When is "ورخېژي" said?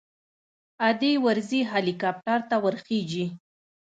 2.63-3.25